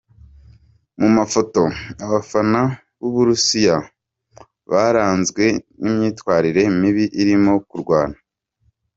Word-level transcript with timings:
Mu 0.99 1.07
mafoto: 1.17 1.61
Abafana 2.05 2.61
b’u 2.99 3.09
Burusiya 3.13 3.77
baranzwe 4.71 5.43
n’imyitwarire 5.81 6.61
mibi 6.79 7.05
irimo 7.21 7.53
kurwana. 7.69 8.15